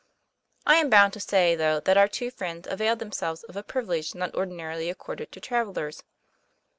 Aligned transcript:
I 0.65 0.77
am 0.77 0.89
bound 0.89 1.13
to 1.13 1.19
say, 1.19 1.55
though, 1.55 1.79
that 1.81 1.95
our 1.95 2.07
two 2.07 2.31
friends 2.31 2.67
availed 2.67 2.97
themselves 2.97 3.43
of 3.43 3.55
a 3.55 3.61
privilege 3.61 4.15
not 4.15 4.33
ordinarily 4.33 4.89
ac 4.89 4.97
corded 4.97 5.31
to 5.31 5.39
travellers. 5.39 6.01